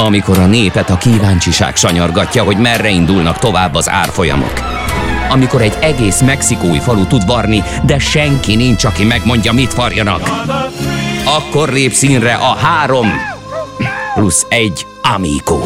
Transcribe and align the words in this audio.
Amikor 0.00 0.38
a 0.38 0.46
népet 0.46 0.90
a 0.90 0.96
kíváncsiság 0.96 1.76
sanyargatja, 1.76 2.42
hogy 2.42 2.56
merre 2.56 2.88
indulnak 2.88 3.38
tovább 3.38 3.74
az 3.74 3.88
árfolyamok. 3.90 4.52
Amikor 5.28 5.62
egy 5.62 5.78
egész 5.80 6.20
mexikói 6.20 6.78
falu 6.78 7.06
tud 7.06 7.26
varni, 7.26 7.62
de 7.84 7.98
senki 7.98 8.56
nincs, 8.56 8.84
aki 8.84 9.04
megmondja, 9.04 9.52
mit 9.52 9.74
varjanak. 9.74 10.20
Akkor 11.24 11.68
lép 11.72 11.92
színre 11.92 12.34
a 12.34 12.54
három 12.54 13.08
plusz 14.14 14.46
egy 14.48 14.86
Amigo. 15.14 15.60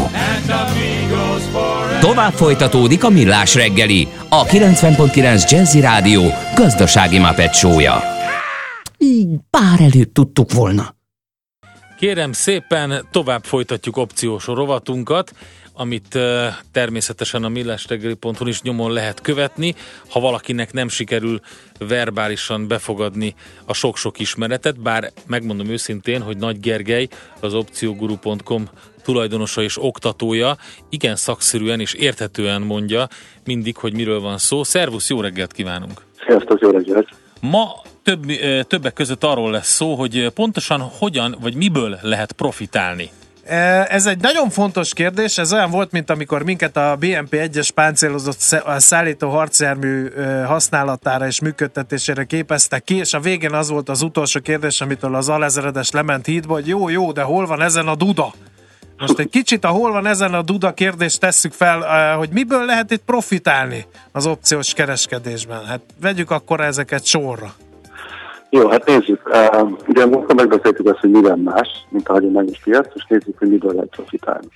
Tovább 2.01 2.33
folytatódik 2.33 3.05
a 3.05 3.11
Millás 3.11 3.55
reggeli, 3.55 4.09
a 4.29 4.45
90.9 4.45 5.51
Jazzy 5.51 5.81
Rádió 5.81 6.23
gazdasági 6.55 7.19
mapetsója. 7.19 8.03
Így 8.99 9.37
pár 9.51 9.81
előtt 9.81 10.15
tudtuk 10.15 10.53
volna. 10.53 10.95
Kérem 12.03 12.33
szépen, 12.33 13.07
tovább 13.11 13.45
folytatjuk 13.45 13.97
opciós 13.97 14.47
rovatunkat, 14.47 15.33
amit 15.75 16.19
természetesen 16.73 17.45
a 17.45 17.49
millástegeli.hu 17.49 18.47
is 18.47 18.63
nyomon 18.63 18.93
lehet 18.93 19.21
követni. 19.21 19.75
Ha 20.09 20.21
valakinek 20.21 20.73
nem 20.73 20.89
sikerül 20.89 21.41
verbálisan 21.79 22.69
befogadni 22.69 23.35
a 23.65 23.75
sok-sok 23.75 24.19
ismeretet, 24.19 24.81
bár 24.81 25.11
megmondom 25.27 25.69
őszintén, 25.69 26.23
hogy 26.23 26.37
Nagy 26.37 26.61
Gergely, 26.61 27.09
az 27.41 27.55
opcioguru.com 27.55 28.65
tulajdonosa 29.03 29.63
és 29.63 29.83
oktatója 29.83 30.57
igen 30.89 31.17
szakszerűen 31.17 31.81
és 31.81 31.95
érthetően 31.95 32.63
mondja 32.63 33.09
mindig, 33.45 33.77
hogy 33.77 33.95
miről 33.95 34.21
van 34.21 34.39
szó. 34.39 34.63
Szervusz, 34.63 35.11
jó 35.11 35.21
reggelt 35.21 35.53
kívánunk! 35.53 36.01
Sziasztok, 36.27 36.61
jó 36.61 36.71
reggelt! 36.71 37.09
Ma 37.41 37.82
több, 38.03 38.27
többek 38.67 38.93
között 38.93 39.25
arról 39.25 39.51
lesz 39.51 39.73
szó, 39.73 39.95
hogy 39.95 40.31
pontosan 40.35 40.81
hogyan 40.81 41.37
vagy 41.41 41.55
miből 41.55 41.99
lehet 42.03 42.33
profitálni. 42.33 43.11
Ez 43.89 44.07
egy 44.07 44.21
nagyon 44.21 44.51
fontos 44.51 44.95
kérdés, 44.95 45.39
ez 45.39 45.53
olyan 45.53 45.71
volt, 45.71 45.93
mint 45.93 46.11
amikor 46.11 46.43
minket 46.43 46.77
a 46.77 46.97
BNP 46.99 47.31
1-es 47.31 47.69
páncélozott 47.75 48.39
szállító 48.77 49.29
harcjármű 49.29 50.09
használatára 50.47 51.27
és 51.27 51.41
működtetésére 51.41 52.25
képeztek 52.25 52.85
ki, 52.85 52.97
és 52.97 53.15
a 53.15 53.21
végén 53.21 53.53
az 53.53 53.69
volt 53.69 53.89
az 53.89 54.03
utolsó 54.03 54.41
kérdés, 54.41 54.81
amitől 54.81 55.15
az 55.15 55.29
alezeredes 55.29 55.91
lement 55.91 56.27
hídba, 56.27 56.53
hogy 56.53 56.67
jó, 56.67 56.89
jó, 56.89 57.13
de 57.13 57.23
hol 57.23 57.47
van 57.47 57.63
ezen 57.63 57.89
a 57.89 57.95
duda? 57.95 58.35
Most 58.99 59.19
egy 59.19 59.31
kicsit 59.31 59.65
a 59.65 59.69
hol 59.69 59.93
van 59.93 60.07
ezen 60.07 60.35
a 60.35 60.43
duda 60.43 60.75
kérdést 60.75 61.21
tesszük 61.21 61.53
fel, 61.53 62.17
hogy 62.17 62.29
miből 62.29 62.65
lehet 62.65 62.91
itt 62.91 63.03
profitálni 63.07 63.87
az 64.13 64.27
opciós 64.27 64.75
kereskedésben. 64.75 65.65
Hát 65.65 65.81
vegyük 66.01 66.31
akkor 66.31 66.61
ezeket 66.61 67.05
sorra. 67.05 67.55
Jó, 68.55 68.69
hát 68.69 68.87
nézzük. 68.87 69.29
Uh, 69.29 69.71
ugye 69.89 70.07
most 70.07 70.35
megbeszéltük 70.35 70.87
azt, 70.87 70.99
hogy 70.99 71.11
minden 71.11 71.39
más, 71.39 71.69
mint 71.89 72.09
a 72.09 72.13
hagyományos 72.13 72.61
piac, 72.65 72.87
és 72.95 73.05
nézzük, 73.09 73.39
hogy 73.39 73.49
miből 73.49 73.73
lehet 73.75 73.89
profitálni. 73.89 74.47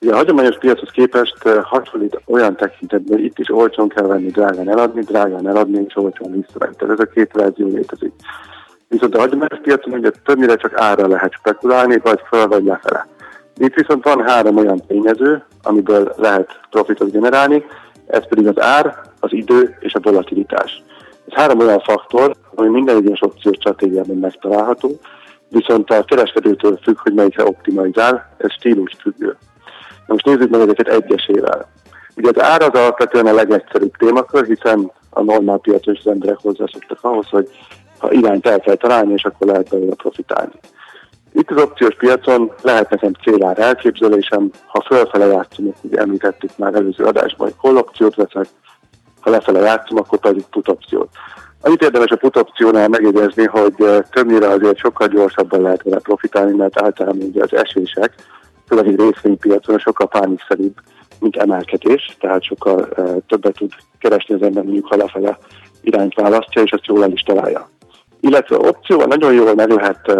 Ugye 0.00 0.12
a 0.12 0.16
hagyományos 0.16 0.58
piachoz 0.58 0.90
képest 0.90 1.48
hasonlít 1.62 2.20
olyan 2.26 2.56
tekintetben, 2.56 3.18
itt 3.18 3.38
is 3.38 3.50
olcsón 3.50 3.88
kell 3.88 4.06
venni, 4.06 4.30
drágán 4.30 4.70
eladni, 4.70 5.00
drágán 5.00 5.48
eladni, 5.48 5.84
és 5.86 5.96
olcsón 5.96 6.32
visszavenni. 6.32 6.74
Tehát 6.76 7.00
ez 7.00 7.06
a 7.06 7.10
két 7.10 7.32
verzió 7.32 7.66
létezik. 7.66 8.12
Viszont 8.88 9.14
a 9.14 9.18
hagyományos 9.18 9.58
piacon 9.62 9.92
ugye 9.92 10.10
többnyire 10.24 10.56
csak 10.56 10.80
ára 10.80 11.06
lehet 11.06 11.32
spekulálni, 11.32 11.98
vagy 12.02 12.20
fel 12.30 12.46
vagy 12.46 12.64
lefele. 12.64 13.06
Itt 13.56 13.74
viszont 13.74 14.04
van 14.04 14.22
három 14.22 14.56
olyan 14.56 14.82
tényező, 14.86 15.44
amiből 15.62 16.12
lehet 16.16 16.60
profitot 16.70 17.10
generálni, 17.10 17.64
ez 18.06 18.28
pedig 18.28 18.46
az 18.46 18.60
ár, 18.60 19.00
az 19.20 19.32
idő 19.32 19.76
és 19.80 19.94
a 19.94 20.00
volatilitás. 20.02 20.82
Három 21.36 21.58
olyan 21.58 21.80
faktor, 21.80 22.36
ami 22.54 22.68
minden 22.68 22.96
egyes 22.96 23.22
opciós 23.22 23.56
stratégiában 23.56 24.16
megtalálható, 24.16 24.90
viszont 25.48 25.90
a 25.90 26.04
kereskedőtől 26.04 26.78
függ, 26.82 26.98
hogy 26.98 27.14
melyikre 27.14 27.44
optimalizál, 27.44 28.34
ez 28.36 28.52
stílus 28.52 28.92
függő. 29.00 29.36
Na 30.06 30.14
most 30.14 30.24
nézzük 30.24 30.50
meg 30.50 30.60
ezeket 30.60 30.88
egyesével. 30.88 31.68
Ugye 32.16 32.30
az 32.34 32.42
ár 32.42 32.62
az 32.62 32.80
alapvetően 32.80 33.26
a 33.26 33.32
legegyszerűbb 33.32 33.96
témakör, 33.96 34.46
hiszen 34.46 34.92
a 35.10 35.22
normál 35.22 35.58
piacos 35.58 35.98
emberek 36.04 36.38
hozzászoktak 36.42 36.98
ahhoz, 37.00 37.28
hogy 37.28 37.48
ha 37.98 38.12
irányt 38.12 38.46
el 38.46 38.60
kell 38.60 38.76
találni, 38.76 39.12
és 39.12 39.24
akkor 39.24 39.46
lehet 39.46 39.68
belőle 39.68 39.94
profitálni. 39.94 40.54
Itt 41.32 41.50
az 41.50 41.62
opciós 41.62 41.94
piacon 41.94 42.52
lehet 42.62 42.90
nekem 42.90 43.12
célár 43.12 43.58
elképzelésem, 43.58 44.50
ha 44.66 44.84
fölfele 44.86 45.26
játszom, 45.26 45.72
ugye 45.80 45.98
említettük 45.98 46.50
már 46.56 46.74
előző 46.74 47.04
adásban, 47.04 47.46
hogy 47.46 47.56
hol 47.58 47.76
opciót 47.76 48.14
veszek, 48.14 48.46
ha 49.26 49.32
lefele 49.32 49.60
játszom, 49.60 49.98
akkor 49.98 50.18
pedig 50.18 50.44
put 50.50 50.68
opciót. 50.68 51.08
Amit 51.60 51.82
érdemes 51.82 52.10
a 52.10 52.16
put 52.16 52.36
opciónál 52.36 52.88
megjegyezni, 52.88 53.44
hogy 53.44 53.74
többnyire 54.10 54.48
azért 54.48 54.78
sokkal 54.78 55.06
gyorsabban 55.06 55.62
lehet 55.62 55.82
vele 55.82 55.98
profitálni, 55.98 56.56
mert 56.56 56.82
általában 56.82 57.22
ugye 57.22 57.42
az 57.42 57.54
esések, 57.54 58.14
főleg 58.66 58.86
egy 58.86 59.00
részvénypiacon 59.00 59.78
sokkal 59.78 60.08
pánikszerűbb, 60.08 60.74
mint 61.20 61.36
emelkedés, 61.36 62.16
tehát 62.20 62.42
sokkal 62.42 62.88
többet 63.26 63.54
tud 63.54 63.72
keresni 63.98 64.34
az 64.34 64.42
ember, 64.42 64.62
mondjuk 64.62 64.86
ha 64.86 64.96
lefele 64.96 65.38
irányt 65.80 66.14
választja, 66.14 66.62
és 66.62 66.72
azt 66.72 66.86
jól 66.86 67.02
el 67.02 67.10
is 67.10 67.20
találja. 67.20 67.68
Illetve 68.20 68.56
opcióval 68.56 69.06
nagyon 69.06 69.32
jól 69.32 69.54
meg 69.54 69.70
lehet 69.70 70.12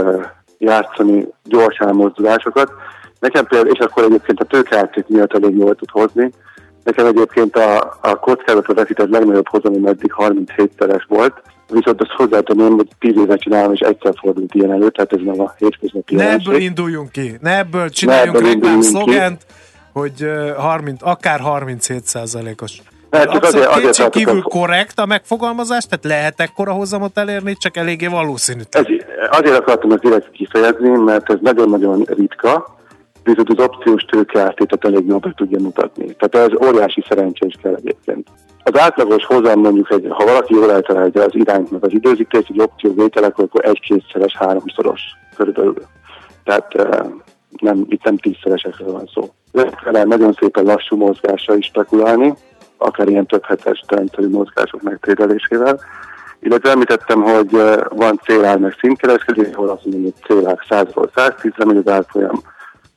játszani 0.58 1.26
gyors 1.44 1.78
elmozdulásokat. 1.78 2.72
Nekem 3.20 3.46
például, 3.46 3.74
és 3.74 3.78
akkor 3.78 4.04
egyébként 4.04 4.40
a 4.40 4.44
tőkeárték 4.44 5.08
miatt 5.08 5.34
elég 5.34 5.56
jól 5.56 5.74
tud 5.74 5.90
hozni. 5.90 6.32
Nekem 6.86 7.06
egyébként 7.06 7.56
a, 7.56 7.98
a 8.00 8.18
kockázatra 8.18 8.74
veszített 8.74 9.08
legnagyobb 9.08 9.48
hozam, 9.48 9.86
eddig 9.86 10.12
37-szeres 10.16 11.02
volt, 11.08 11.42
viszont 11.68 12.00
azt 12.00 12.10
hozzátenem, 12.10 12.72
hogy 12.72 12.88
10 12.98 13.16
éve 13.16 13.36
csinálom, 13.36 13.72
és 13.72 13.80
egyszer 13.80 14.12
fordult 14.20 14.54
ilyen 14.54 14.72
elő, 14.72 14.90
tehát 14.90 15.12
ez 15.12 15.20
nem 15.24 15.40
a 15.40 15.54
hétköznapi 15.58 16.14
Ne 16.14 16.30
ebből 16.30 16.56
induljunk 16.56 17.12
ki, 17.12 17.36
ne 17.40 17.58
ebből 17.58 17.88
csináljunk 17.88 18.40
reklám 18.40 18.80
szlogent, 18.80 19.46
hogy 19.92 20.30
30, 20.56 21.00
akár 21.02 21.40
37 21.40 22.04
százalékos. 22.04 22.78
Hát 23.10 23.30
csak 23.30 23.44
azért, 23.44 23.66
azért 23.66 24.10
kívül 24.10 24.42
korrekt 24.42 24.98
a 24.98 25.06
megfogalmazás, 25.06 25.84
tehát 25.84 26.04
lehet 26.04 26.40
ekkora 26.40 26.72
hozamot 26.72 27.18
elérni, 27.18 27.56
csak 27.58 27.76
eléggé 27.76 28.06
valószínű. 28.06 28.62
Ez, 28.70 28.84
azért 29.30 29.58
akartam 29.58 29.90
ezt 29.90 30.02
direkt 30.02 30.30
kifejezni, 30.30 30.88
mert 30.88 31.30
ez 31.30 31.36
nagyon-nagyon 31.40 32.04
ritka, 32.16 32.76
viszont 33.26 33.50
az 33.50 33.64
opciós 33.64 34.02
tőkeártétet 34.02 34.84
elég 34.84 35.06
jól 35.06 35.18
be 35.18 35.32
tudja 35.36 35.60
mutatni. 35.60 36.16
Tehát 36.18 36.50
ez 36.50 36.68
óriási 36.68 37.04
szerencsés 37.08 37.58
kell 37.62 37.74
egyébként. 37.74 38.28
Az 38.64 38.78
átlagos 38.78 39.24
hozam 39.24 39.60
mondjuk, 39.60 39.90
egy, 39.90 40.06
ha 40.10 40.24
valaki 40.24 40.54
jól 40.54 40.72
eltalálja 40.72 41.22
az 41.22 41.34
irányt, 41.34 41.70
meg 41.70 41.84
az 41.84 41.92
időzítést, 41.92 42.48
egy 42.48 42.60
opció 42.60 42.94
vételek, 42.94 43.38
akkor 43.38 43.64
egy-kétszeres, 43.64 44.36
háromszoros 44.36 45.00
körülbelül. 45.36 45.74
Tehát 46.44 46.72
nem, 47.60 47.86
itt 47.88 48.04
nem 48.04 48.16
tízszeresekről 48.16 48.92
van 48.92 49.10
szó. 49.14 49.28
Lehet 49.52 50.06
nagyon 50.06 50.32
szépen 50.32 50.64
lassú 50.64 50.96
mozgásra 50.96 51.56
is 51.56 51.66
spekulálni, 51.66 52.34
akár 52.76 53.08
ilyen 53.08 53.26
több 53.26 53.44
hetes 53.44 53.82
rendszerű 53.88 54.28
mozgások 54.28 54.82
megtételésével. 54.82 55.80
Illetve 56.40 56.70
említettem, 56.70 57.22
hogy 57.22 57.50
van 57.88 58.20
célár 58.24 58.58
meg 58.58 58.76
szintkereskedés, 58.80 59.54
ahol 59.54 59.68
azt 59.68 59.84
mondom, 59.84 60.02
hogy 60.02 60.14
célár 60.26 60.58
100-ról 60.68 61.08
110-re 61.14 61.64
megy 61.64 61.76
az 61.76 61.88
árfolyam, 61.88 62.42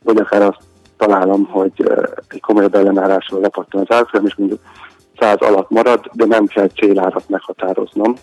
vagy 0.04 0.18
akár 0.18 0.42
azt 0.42 0.60
találom, 0.98 1.46
hogy 1.46 1.92
egy 2.28 2.42
komolyabb 2.42 2.76
ellenállásról 2.76 3.42
lepattan 3.42 3.82
az 3.88 3.96
árfolyam, 3.96 4.26
és 4.26 4.36
mondjuk 4.36 4.60
100 5.20 5.36
alatt 5.40 5.70
marad, 5.70 6.10
de 6.14 6.26
nem 6.26 6.46
kell 6.46 6.68
célárat 6.68 7.30
meghatároznom, 7.30 8.14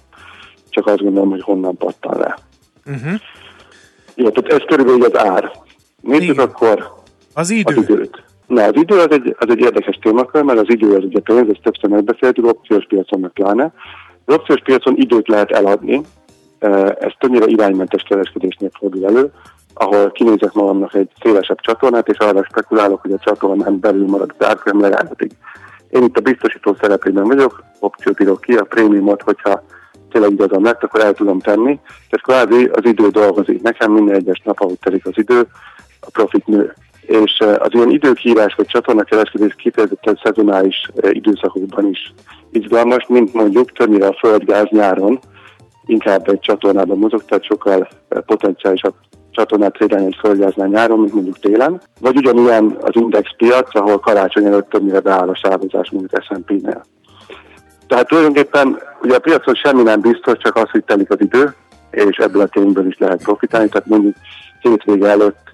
csak 0.68 0.86
azt 0.86 1.02
gondolom, 1.02 1.30
hogy 1.30 1.42
honnan 1.42 1.76
pattan 1.76 2.18
le. 2.18 2.38
Uh-huh. 2.86 3.20
Jó, 4.14 4.30
tehát 4.30 4.60
ez 4.60 4.66
körülbelül 4.66 5.04
az 5.04 5.16
ár. 5.16 5.50
Nézzük 6.00 6.40
akkor 6.40 6.92
az, 7.34 7.50
idő. 7.50 7.74
az 7.76 7.88
időt. 7.88 8.22
Na, 8.46 8.62
az 8.64 8.74
idő 8.74 8.98
az 8.98 9.10
egy, 9.10 9.36
az 9.38 9.50
egy 9.50 9.60
érdekes 9.60 9.98
témakör, 10.02 10.42
mert 10.42 10.58
az 10.58 10.68
idő 10.68 10.96
az 10.96 11.04
ugye 11.04 11.20
pénz, 11.20 11.48
ezt 11.48 11.62
többször 11.62 11.90
megbeszéltük, 11.90 12.46
opciós 12.46 12.86
piacon 12.86 13.20
meg 13.20 13.30
pláne. 13.30 13.72
Az 14.24 14.34
opciós 14.34 14.60
piacon 14.62 14.94
időt 14.96 15.28
lehet 15.28 15.50
eladni, 15.50 16.00
ez 16.98 17.12
többnyire 17.18 17.46
iránymentes 17.46 18.02
kereskedésnél 18.02 18.70
fordul 18.78 19.06
elő, 19.06 19.32
ahol 19.78 20.10
kinézek 20.10 20.52
magamnak 20.52 20.94
egy 20.94 21.10
szélesebb 21.22 21.60
csatornát, 21.60 22.08
és 22.08 22.18
arra 22.18 22.44
spekulálok, 22.44 23.00
hogy 23.00 23.12
a 23.12 23.18
csatornán 23.18 23.80
belül 23.80 24.06
marad 24.06 24.34
az 24.38 24.46
árfolyam 24.46 24.80
legalábbig. 24.80 25.30
Én 25.90 26.02
itt 26.02 26.16
a 26.16 26.20
biztosító 26.20 26.76
szerepében 26.80 27.24
vagyok, 27.24 27.64
opciót 27.80 28.20
írok 28.20 28.40
ki, 28.40 28.54
a 28.56 28.64
prémiumot, 28.64 29.22
hogyha 29.22 29.62
tényleg 30.10 30.30
igazam 30.30 30.64
lett, 30.64 30.82
akkor 30.82 31.00
el 31.00 31.12
tudom 31.12 31.40
tenni. 31.40 31.80
Tehát 32.10 32.46
kvázi 32.48 32.64
az 32.72 32.84
idő 32.84 33.08
dolgozik. 33.08 33.62
Nekem 33.62 33.92
minden 33.92 34.14
egyes 34.14 34.42
nap, 34.44 34.60
ahogy 34.60 34.78
telik 34.78 35.06
az 35.06 35.12
idő, 35.14 35.46
a 36.00 36.10
profit 36.12 36.46
nő 36.46 36.74
és 37.06 37.38
az 37.58 37.68
ilyen 37.70 37.90
időkírás 37.90 38.54
vagy 38.54 38.66
csatornakereskedés 38.66 39.54
kifejezetten 39.54 40.20
szezonális 40.22 40.90
időszakokban 41.10 41.86
is 41.86 42.14
izgalmas, 42.50 43.06
mint 43.08 43.32
mondjuk 43.34 43.72
többnyire 43.72 44.06
a 44.06 44.16
földgáz 44.18 44.66
nyáron, 44.70 45.18
inkább 45.86 46.28
egy 46.28 46.40
csatornában 46.40 46.98
mozog, 46.98 47.24
tehát 47.24 47.44
sokkal 47.44 47.88
potenciálisabb 48.08 48.94
csatornát 49.36 49.76
egy 49.80 50.16
földgáznál 50.20 50.68
nyáron, 50.68 50.98
mint 50.98 51.12
mondjuk 51.12 51.38
télen. 51.38 51.80
Vagy 52.00 52.16
ugyanilyen 52.16 52.76
az 52.80 52.96
index 52.96 53.30
piac, 53.36 53.74
ahol 53.74 53.98
karácsony 53.98 54.44
előtt 54.44 54.70
többnyire 54.70 55.00
beáll 55.00 55.28
a 55.28 55.36
sávozás, 55.36 55.90
mondjuk 55.90 56.22
S&P-nél. 56.22 56.84
Tehát 57.86 58.08
tulajdonképpen 58.08 58.78
ugye 59.02 59.14
a 59.14 59.18
piacon 59.18 59.54
semmi 59.54 59.82
nem 59.82 60.00
biztos, 60.00 60.38
csak 60.38 60.56
az, 60.56 60.70
hogy 60.70 60.84
telik 60.84 61.10
az 61.10 61.20
idő, 61.20 61.54
és 61.90 62.16
ebből 62.16 62.42
a 62.42 62.46
tényből 62.46 62.86
is 62.86 62.98
lehet 62.98 63.22
profitálni. 63.22 63.68
Tehát 63.68 63.86
mondjuk 63.86 64.14
hétvége 64.60 65.08
előtt 65.08 65.44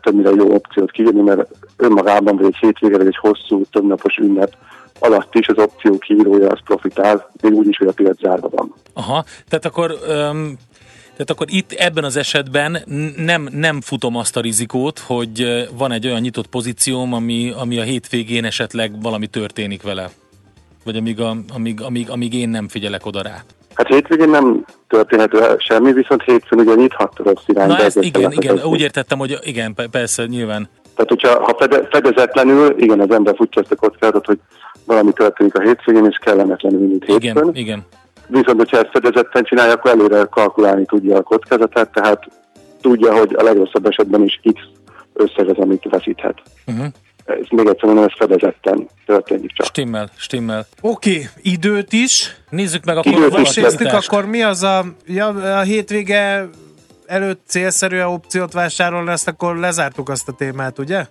többnyire 0.00 0.30
jó 0.30 0.54
opciót 0.54 0.90
kiírni, 0.90 1.20
mert 1.20 1.48
önmagában 1.76 2.36
vagy 2.36 2.46
egy 2.46 2.56
hétvégre, 2.60 2.96
vagy 2.96 3.06
egy 3.06 3.18
hosszú, 3.20 3.62
többnapos 3.70 4.16
ünnep 4.16 4.52
alatt 4.98 5.34
is 5.34 5.48
az 5.48 5.58
opció 5.58 5.98
kiírója 5.98 6.48
az 6.48 6.58
profitál, 6.64 7.30
még 7.42 7.52
úgy 7.52 7.68
is, 7.68 7.76
hogy 7.76 7.86
a 7.86 7.92
piac 7.92 8.18
zárva 8.20 8.48
van. 8.48 8.74
Aha, 8.94 9.24
tehát 9.48 9.64
akkor 9.64 9.94
um, 10.08 10.56
tehát 11.16 11.30
akkor 11.30 11.46
itt 11.50 11.72
ebben 11.72 12.04
az 12.04 12.16
esetben 12.16 12.78
nem, 13.16 13.48
nem 13.52 13.80
futom 13.80 14.16
azt 14.16 14.36
a 14.36 14.40
rizikót, 14.40 14.98
hogy 14.98 15.66
van 15.76 15.92
egy 15.92 16.06
olyan 16.06 16.20
nyitott 16.20 16.46
pozícióm, 16.46 17.12
ami, 17.12 17.52
ami 17.58 17.78
a 17.78 17.82
hétvégén 17.82 18.44
esetleg 18.44 19.02
valami 19.02 19.26
történik 19.26 19.82
vele. 19.82 20.10
Vagy 20.84 20.96
amíg, 20.96 21.20
a, 21.20 21.36
amíg, 21.54 21.80
amíg, 21.82 22.10
amíg 22.10 22.34
én 22.34 22.48
nem 22.48 22.68
figyelek 22.68 23.06
oda 23.06 23.22
rá. 23.22 23.44
Hát 23.74 23.86
hétvégén 23.86 24.28
nem 24.28 24.64
történhet 24.88 25.32
semmi, 25.58 25.92
viszont 25.92 26.22
hétfőn 26.22 26.58
ugye 26.58 26.74
nyithat 26.74 27.12
rossz 27.16 27.42
irányba. 27.46 27.74
Na 27.74 27.82
ezt 27.82 28.02
igen, 28.02 28.32
igen, 28.32 28.62
úgy 28.64 28.80
értettem, 28.80 29.18
hogy 29.18 29.38
igen, 29.42 29.74
persze, 29.90 30.26
nyilván. 30.26 30.68
Tehát, 30.94 31.10
hogyha 31.10 31.44
ha 31.44 31.56
fede, 31.58 31.88
fedezetlenül, 31.90 32.74
igen, 32.78 33.00
az 33.00 33.10
ember 33.10 33.34
futja 33.36 33.62
ezt 33.62 33.72
a 33.72 33.76
kockázatot, 33.76 34.26
hogy 34.26 34.38
valami 34.84 35.12
történik 35.12 35.54
a 35.54 35.60
hétvégén, 35.60 36.04
és 36.04 36.16
kellemetlenül, 36.16 36.88
mint 36.88 37.04
hétfőn. 37.04 37.36
Igen, 37.36 37.50
igen. 37.54 37.84
Viszont, 38.26 38.58
hogyha 38.58 38.78
ezt 38.78 38.90
fedezetten 38.92 39.44
csinálja, 39.44 39.72
akkor 39.72 39.90
előre 39.90 40.24
kalkulálni 40.24 40.84
tudja 40.84 41.16
a 41.16 41.22
kockázatát, 41.22 41.92
tehát 41.92 42.28
tudja, 42.80 43.18
hogy 43.18 43.34
a 43.38 43.42
legrosszabb 43.42 43.86
esetben 43.86 44.22
is 44.22 44.40
X 44.54 44.60
összeg 45.12 45.48
az, 45.48 45.56
amit 45.56 45.86
veszíthet. 45.90 46.42
Uh-huh. 46.66 46.86
Ez 47.24 47.46
még 47.50 47.66
egyszer 47.66 47.84
mondom, 47.84 48.04
ez 48.04 48.16
fedezetten 48.16 48.88
történik 49.06 49.52
csak. 49.52 49.66
Stimmel, 49.66 50.10
stimmel. 50.16 50.66
Oké, 50.80 51.10
okay, 51.10 51.26
időt 51.42 51.92
is. 51.92 52.36
Nézzük 52.50 52.84
meg 52.84 52.96
akkor 52.96 53.40
is 53.40 53.56
akkor 53.90 54.26
mi 54.26 54.42
az 54.42 54.62
a, 54.62 54.84
ja, 55.06 55.26
a 55.58 55.60
hétvége 55.60 56.48
előtt 57.06 57.42
célszerű 57.46 57.98
a 57.98 58.10
opciót 58.10 58.52
vásárolni, 58.52 59.10
ezt 59.10 59.28
akkor 59.28 59.56
lezártuk 59.56 60.08
azt 60.08 60.28
a 60.28 60.32
témát, 60.32 60.78
ugye? 60.78 61.06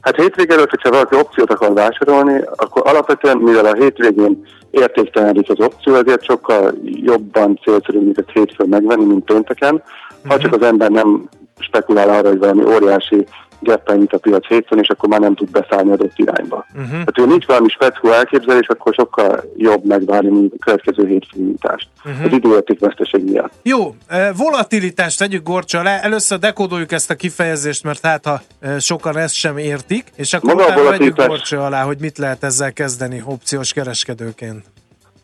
Hát 0.00 0.16
hétvége 0.16 0.54
előtt, 0.54 0.70
hogyha 0.70 0.90
valaki 0.90 1.16
opciót 1.16 1.52
akar 1.52 1.72
vásárolni, 1.74 2.40
akkor 2.56 2.82
alapvetően, 2.84 3.36
mivel 3.36 3.64
a 3.64 3.74
hétvégén 3.74 4.46
értéktelenedik 4.70 5.50
az 5.50 5.60
opció, 5.60 5.94
ezért 5.94 6.24
sokkal 6.24 6.74
jobban 6.82 7.60
célszerű, 7.62 8.10
ezt 8.14 8.30
hétfőn 8.32 8.68
megvenni, 8.68 9.04
mint 9.04 9.24
pénteken. 9.24 9.82
Ha 10.22 10.34
uh-huh. 10.34 10.42
csak 10.42 10.60
az 10.60 10.66
ember 10.66 10.90
nem 10.90 11.28
spekulál 11.58 12.08
arra, 12.08 12.28
hogy 12.28 12.38
valami 12.38 12.64
óriási 12.64 13.26
geppel 13.62 13.96
nyit 13.96 14.12
a 14.12 14.18
piac 14.18 14.46
hétfőn, 14.46 14.78
és 14.78 14.88
akkor 14.88 15.08
már 15.08 15.20
nem 15.20 15.34
tud 15.34 15.50
beszállni 15.50 15.90
adott 15.90 16.12
irányba. 16.16 16.66
Uh-huh. 16.72 16.90
Tehát, 16.90 17.14
ha 17.14 17.24
nincs 17.24 17.46
valami 17.46 17.68
speckó 17.68 18.10
elképzelés, 18.10 18.66
akkor 18.66 18.94
sokkal 18.94 19.44
jobb 19.56 19.84
megvárni 19.84 20.46
a 20.46 20.64
következő 20.64 21.06
hétfőn 21.06 21.42
nyitást. 21.42 21.88
Uh-huh. 22.04 22.24
Az 22.24 22.32
időértékveszteség 22.32 23.24
miatt. 23.24 23.52
Jó, 23.62 23.94
volatilitást 24.36 25.18
tegyük 25.18 25.42
gorcsa 25.42 25.82
le. 25.82 26.02
Először 26.02 26.38
dekódoljuk 26.38 26.92
ezt 26.92 27.10
a 27.10 27.14
kifejezést, 27.14 27.84
mert 27.84 28.06
hát 28.06 28.26
ha 28.26 28.40
sokan 28.78 29.16
ezt 29.16 29.34
sem 29.34 29.58
értik, 29.58 30.04
és 30.16 30.32
akkor 30.32 30.54
Maga 30.54 30.64
utána 30.64 30.90
vegyük 30.90 31.26
gorcsa 31.26 31.64
alá, 31.64 31.82
hogy 31.82 31.96
mit 32.00 32.18
lehet 32.18 32.44
ezzel 32.44 32.72
kezdeni 32.72 33.22
opciós 33.26 33.72
kereskedőként. 33.72 34.64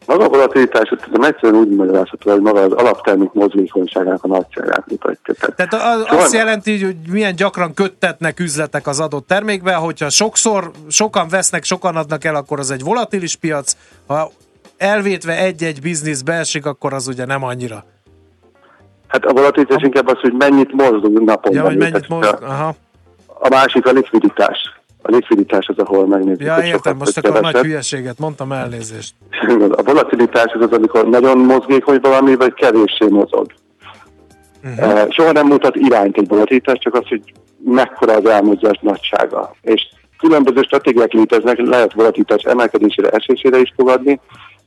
Maga 0.07 0.25
a 0.25 0.29
volatilitás, 0.29 0.93
tudom 1.03 1.23
egyszerűen 1.23 1.61
úgy 1.61 1.69
magyarázható, 1.69 2.31
hogy 2.31 2.41
maga 2.41 2.61
az 2.61 2.73
alaptermék 2.73 3.33
mozgékonyságának 3.33 4.25
a 4.25 4.27
nagyságát 4.27 4.85
mutatja. 4.91 5.35
Tehát, 5.57 5.75
az, 5.75 6.19
azt 6.19 6.33
jelenti, 6.33 6.85
hogy 6.85 6.97
milyen 7.11 7.37
gyakran 7.37 7.75
köttetnek 7.75 8.41
üzletek 8.41 8.87
az 8.87 9.01
adott 9.01 9.27
termékbe, 9.27 9.75
hogyha 9.75 10.09
sokszor, 10.09 10.71
sokan 10.89 11.29
vesznek, 11.29 11.65
sokan 11.65 11.97
adnak 11.97 12.25
el, 12.25 12.35
akkor 12.35 12.59
az 12.59 12.71
egy 12.71 12.83
volatilis 12.83 13.37
piac, 13.37 13.77
ha 14.07 14.31
elvétve 14.77 15.39
egy-egy 15.39 15.81
biznisz 15.81 16.23
beesik, 16.23 16.67
akkor 16.67 16.93
az 16.93 17.09
ugye 17.09 17.25
nem 17.25 17.45
annyira. 17.45 17.85
Hát 19.07 19.25
a 19.25 19.33
volatilitás 19.33 19.83
inkább 19.83 20.07
az, 20.07 20.21
hogy 20.21 20.33
mennyit 20.33 20.73
mozdul 20.73 21.11
naponban. 21.25 21.53
Ja, 21.53 21.63
hogy 21.63 21.77
mennyit 21.77 22.09
mozdul, 22.09 22.47
aha. 22.47 22.75
A 23.27 23.49
másik 23.49 23.87
a 23.87 23.91
likviditás 23.91 24.75
a 25.07 25.11
likviditás 25.11 25.67
az, 25.69 25.79
ahol 25.79 26.07
megnézzük. 26.07 26.43
Ja, 26.43 26.65
értem, 26.65 26.97
most 26.97 27.19
akkor 27.19 27.31
keveset. 27.33 27.53
nagy 27.53 27.65
hülyeséget 27.65 28.19
mondtam, 28.19 28.53
elnézést. 28.53 29.15
A 29.79 29.83
volatilitás 29.83 30.53
az 30.53 30.61
az, 30.61 30.73
amikor 30.73 31.09
nagyon 31.09 31.39
mozgékony 31.39 31.99
valami, 32.01 32.37
vagy 32.37 32.55
kevéssé 32.55 33.07
mozog. 33.09 33.47
Uh-huh. 34.65 35.11
Soha 35.11 35.33
nem 35.33 35.47
mutat 35.47 35.77
irányt 35.77 36.17
egy 36.17 36.29
volatilitás, 36.29 36.79
csak 36.79 36.95
az, 36.95 37.09
hogy 37.09 37.23
mekkora 37.65 38.13
az 38.13 38.27
elmozdulás 38.27 38.79
nagysága. 38.83 39.55
És 39.63 39.89
különböző 40.19 40.63
stratégiák 40.63 41.13
léteznek, 41.13 41.59
lehet 41.59 41.93
volatilitás 41.93 42.43
emelkedésére, 42.43 43.09
esésére 43.09 43.59
is 43.61 43.73
fogadni. 43.77 44.21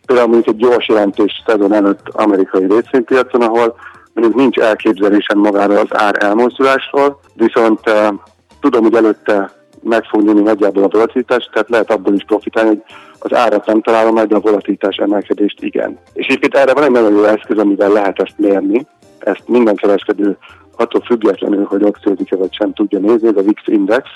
Például 0.06 0.28
mondjuk 0.28 0.56
egy 0.56 0.62
gyors 0.62 0.88
jelentés 0.88 1.44
szezon 1.46 1.74
előtt 1.74 2.08
amerikai 2.12 2.66
részvénypiacon, 2.66 3.42
ahol 3.42 3.76
mondjuk 4.14 4.38
nincs 4.38 4.58
elképzelésem 4.58 5.40
magára 5.40 5.80
az 5.80 5.88
ár 5.90 6.24
elmozdulásról, 6.24 7.20
viszont 7.34 7.80
uh, 7.90 8.14
tudom, 8.60 8.84
hogy 8.84 8.96
előtte 8.96 9.59
meg 9.82 10.04
fog 10.04 10.24
nőni 10.24 10.42
nagyjából 10.42 10.84
a 10.84 10.88
volatilitás, 10.88 11.50
tehát 11.54 11.70
lehet 11.70 11.92
abból 11.92 12.14
is 12.14 12.24
profitálni, 12.24 12.70
hogy 12.70 12.84
az 13.20 13.34
árat 13.34 13.66
nem 13.66 13.82
találom 13.82 14.14
meg, 14.14 14.28
de 14.28 14.36
a 14.36 14.40
volatilitás 14.40 14.96
emelkedést 14.96 15.64
igen. 15.64 15.98
És 16.14 16.28
itt 16.28 16.56
erre 16.56 16.74
van 16.74 16.84
egy 16.84 16.92
nagyon 16.92 17.12
jó 17.12 17.24
eszköz, 17.24 17.58
amivel 17.58 17.92
lehet 17.92 18.20
ezt 18.20 18.38
mérni. 18.38 18.86
Ezt 19.20 19.44
minden 19.48 19.76
kereskedő 19.76 20.38
attól 20.78 21.02
függetlenül, 21.02 21.66
hogy 21.66 21.84
opciózik-e 21.84 22.36
vagy 22.36 22.54
sem 22.54 22.74
tudja 22.74 23.00
nézni, 23.00 23.28
ez 23.28 23.36
a 23.36 23.42
VIX 23.42 23.62
Index. 23.66 24.10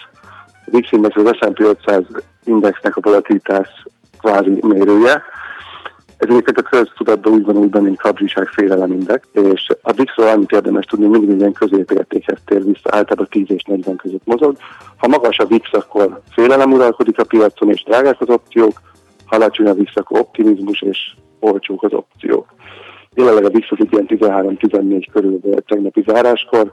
A 0.66 0.70
VIX 0.72 0.92
Index 0.92 1.16
az 1.16 1.38
S&P 1.40 1.60
500 1.60 2.04
indexnek 2.46 2.96
a 2.96 3.02
volatilitás 3.02 3.68
kvázi 4.20 4.60
mérője, 4.62 5.22
ez 6.18 6.30
egyébként 6.30 6.58
a 6.58 6.62
köztudatban 6.62 7.34
úgy 7.34 7.46
van 7.46 7.58
úgy 7.58 7.82
mint 7.82 8.02
kapzsiság 8.02 8.48
félelemindex, 8.48 9.28
és 9.32 9.68
a 9.82 9.92
VIX-ről 9.92 10.28
annyit 10.28 10.52
érdemes 10.52 10.86
tudni, 10.86 11.06
mindig 11.06 11.30
minden 11.30 11.52
középértékhez 11.52 12.40
tér 12.46 12.64
vissza, 12.64 12.90
általában 12.90 13.28
10 13.30 13.46
és 13.48 13.64
40 13.64 13.96
között 13.96 14.26
mozog. 14.26 14.56
Ha 14.98 15.08
magas 15.08 15.38
a 15.38 15.46
VIX, 15.46 15.74
akkor 15.74 16.22
félelem 16.32 16.72
uralkodik 16.72 17.20
a 17.20 17.24
piacon, 17.24 17.70
és 17.70 17.84
drágák 17.84 18.22
az 18.22 18.30
opciók, 18.30 18.82
ha 19.26 19.36
alacsony 19.36 19.68
a 19.68 19.74
VIX, 19.74 19.92
akkor 19.96 20.20
optimizmus 20.20 20.82
és 20.82 20.98
olcsók 21.40 21.84
az 21.84 21.94
opciók. 21.94 22.54
Jelenleg 23.16 23.46
a 23.46 23.50
VIX 23.50 23.68
az 23.72 23.88
ilyen 23.90 24.06
13-14 24.08 25.06
körül 25.12 25.40
volt 25.42 25.66
tegnapi 25.66 26.04
záráskor, 26.08 26.72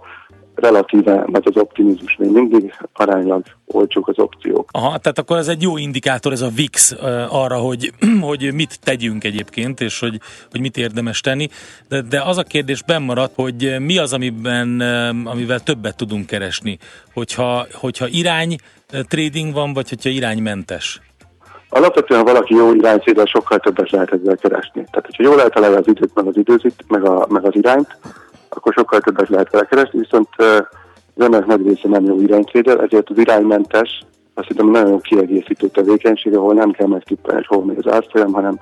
relatíve 0.61 1.25
nagy 1.27 1.43
az 1.47 1.57
optimizmus 1.57 2.17
még 2.17 2.31
mindig, 2.31 2.75
aránylag 2.93 3.43
olcsók 3.67 4.09
az 4.09 4.19
opciók. 4.19 4.69
Aha, 4.73 4.99
tehát 4.99 5.19
akkor 5.19 5.37
ez 5.37 5.49
egy 5.49 5.63
jó 5.63 5.77
indikátor, 5.77 6.33
ez 6.33 6.41
a 6.41 6.49
VIX 6.55 6.95
arra, 7.29 7.57
hogy, 7.57 7.93
hogy 8.29 8.55
mit 8.55 8.81
tegyünk 8.81 9.25
egyébként, 9.25 9.81
és 9.81 10.01
hogy, 10.01 10.21
hogy 10.51 10.61
mit 10.61 10.77
érdemes 10.77 11.21
tenni. 11.21 11.49
De, 11.89 12.03
de 12.03 12.23
az 12.23 12.39
a 12.39 12.43
kérdés 12.43 12.83
maradt, 13.01 13.35
hogy 13.35 13.77
mi 13.79 13.99
az, 13.99 14.13
amiben, 14.13 14.81
amivel 15.25 15.61
többet 15.61 15.97
tudunk 15.97 16.27
keresni, 16.27 16.79
hogyha, 17.13 17.67
hogyha 17.73 18.07
irány 18.09 18.57
trading 19.09 19.55
van, 19.55 19.73
vagy 19.73 19.89
hogyha 19.89 20.11
iránymentes? 20.11 21.01
Alapvetően, 21.69 22.21
ha 22.21 22.33
valaki 22.33 22.55
jó 22.55 22.75
iránycéddel, 22.75 23.27
sokkal 23.27 23.59
többet 23.59 23.91
lehet 23.91 24.13
ezzel 24.13 24.37
keresni. 24.37 24.85
Tehát, 24.91 25.07
hogyha 25.07 25.23
jól 25.23 25.41
eltalálja 25.41 25.79
az 25.79 25.89
időt, 25.89 26.15
meg 26.15 26.27
az 26.27 26.37
időzít, 26.37 26.85
meg, 26.89 27.05
a, 27.05 27.27
meg 27.29 27.45
az 27.45 27.57
irányt, 27.57 27.97
akkor 28.51 28.73
sokkal 28.73 29.01
többet 29.01 29.29
lehet 29.29 29.51
vele 29.51 29.65
keresni, 29.65 29.99
viszont 29.99 30.29
az 30.39 31.25
emberek 31.25 31.47
nagy 31.47 31.67
része 31.67 31.89
nem 31.89 32.05
jó 32.05 32.21
iránytréder, 32.21 32.81
ezért 32.81 33.11
az 33.11 33.19
iránymentes, 33.19 34.01
azt 34.35 34.49
hiszem 34.49 34.71
nagyon 34.71 35.01
kiegészítő 35.01 35.67
tevékenység, 35.67 36.37
ahol 36.37 36.55
nem 36.55 36.71
kell 36.71 36.87
megtippelni, 36.87 37.45
hogy 37.47 37.57
hol 37.57 37.65
megy 37.65 37.79
az 37.79 37.93
árfolyam, 37.93 38.33
hanem 38.33 38.59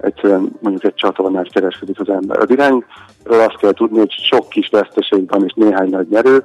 egyszerűen 0.00 0.52
mondjuk 0.60 0.84
egy 0.84 0.94
csatornát 0.94 1.52
kereskedik 1.52 2.00
az 2.00 2.08
ember. 2.08 2.38
Az 2.38 2.50
irányról 2.50 3.40
azt 3.40 3.56
kell 3.56 3.72
tudni, 3.72 3.98
hogy 3.98 4.10
sok 4.10 4.48
kis 4.48 4.68
veszteség 4.68 5.28
van 5.28 5.44
és 5.44 5.52
néhány 5.52 5.88
nagy 5.88 6.08
nyerő, 6.08 6.44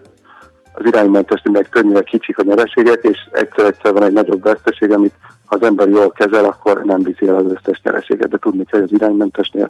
az 0.74 0.86
iránymentes 0.86 1.42
könnyűre 1.70 2.02
kicsik 2.02 2.38
a 2.38 2.44
nyereségek, 2.44 3.04
és 3.04 3.18
egyszer-egyszer 3.32 3.94
van 3.94 4.04
egy 4.04 4.14
nagyobb 4.14 4.44
veszteség, 4.44 4.92
amit 4.92 5.14
ha 5.46 5.56
az 5.56 5.64
ember 5.64 5.88
jól 5.90 6.12
kezel, 6.12 6.46
akkor 6.46 6.84
nem 6.84 7.04
viszi 7.04 7.28
el 7.28 7.36
az 7.36 7.46
összes 7.46 7.82
nyereséget, 7.84 8.30
de 8.30 8.38
tudni 8.38 8.66
kell, 8.66 8.80
hogy 8.80 8.90
az 8.94 9.00
iránymentesnél 9.00 9.70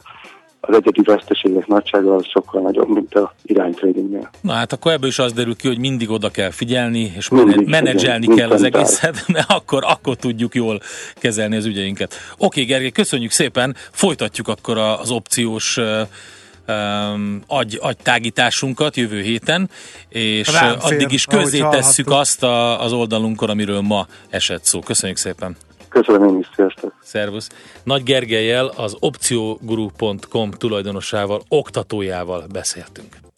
az 0.66 0.74
egyedi 0.76 1.02
veszteségek 1.02 1.66
nagysága 1.66 2.14
az 2.14 2.26
sokkal 2.26 2.60
nagyobb, 2.60 2.88
mint 2.88 3.14
a 3.14 3.34
iránytradingnél. 3.42 4.30
Na 4.40 4.52
hát 4.52 4.72
akkor 4.72 4.92
ebből 4.92 5.08
is 5.08 5.18
az 5.18 5.32
derül 5.32 5.56
ki, 5.56 5.68
hogy 5.68 5.78
mindig 5.78 6.10
oda 6.10 6.30
kell 6.30 6.50
figyelni, 6.50 7.12
és 7.16 7.28
mindig, 7.28 7.68
menedzselni 7.68 8.24
igen, 8.24 8.36
kell 8.36 8.50
az 8.50 8.62
egészet, 8.62 9.24
mert 9.32 9.50
akkor, 9.50 9.84
akkor 9.86 10.16
tudjuk 10.16 10.54
jól 10.54 10.80
kezelni 11.14 11.56
az 11.56 11.64
ügyeinket. 11.64 12.14
Oké, 12.38 12.62
Gergely, 12.62 12.90
köszönjük 12.90 13.30
szépen, 13.30 13.76
folytatjuk 13.90 14.48
akkor 14.48 14.78
az 14.78 15.10
opciós 15.10 15.78
um, 16.68 17.42
agy, 17.46 17.78
agytágításunkat 17.82 18.96
jövő 18.96 19.20
héten, 19.20 19.70
és 20.08 20.52
Rám 20.52 20.76
addig 20.80 21.12
is 21.12 21.24
közzé 21.24 21.58
tesszük 21.70 22.10
azt 22.10 22.42
a, 22.42 22.82
az 22.82 22.92
oldalunkon, 22.92 23.50
amiről 23.50 23.80
ma 23.80 24.06
esett 24.30 24.64
szó. 24.64 24.80
Köszönjük 24.80 25.18
szépen! 25.18 25.56
Köszönöm 25.94 26.28
én 26.28 26.38
is, 26.38 26.50
sziasztok! 26.54 26.94
Szervusz! 27.02 27.48
Nagy 27.82 28.02
Gergelyel, 28.02 28.66
az 28.66 28.96
opcioguru.com 29.00 30.50
tulajdonosával, 30.50 31.42
oktatójával 31.48 32.44
beszéltünk. 32.52 33.23